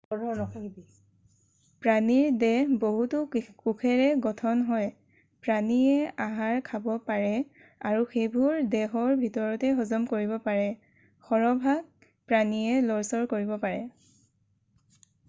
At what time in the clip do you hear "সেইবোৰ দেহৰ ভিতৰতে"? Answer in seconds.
8.15-9.71